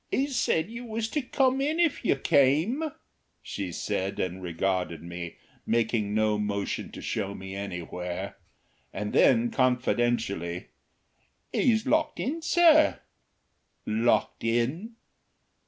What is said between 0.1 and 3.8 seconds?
"'E said you was to come in if you came," she